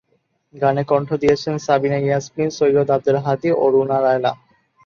গানে 0.53 0.83
কণ্ঠ 0.83 1.09
দিয়েছেন 1.21 1.55
সাবিনা 1.65 1.97
ইয়াসমিন, 2.01 2.49
সৈয়দ 2.57 2.89
আব্দুল 2.95 3.17
হাদী 3.25 3.49
ও 3.53 3.65
রুনা 3.73 3.97
লায়লা। 4.03 4.31